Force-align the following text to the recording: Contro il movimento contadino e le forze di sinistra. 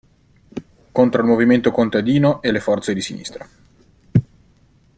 Contro 0.93 1.21
il 1.21 1.27
movimento 1.27 1.69
contadino 1.69 2.41
e 2.41 2.49
le 2.51 2.59
forze 2.59 2.95
di 2.95 3.01
sinistra. 3.01 3.47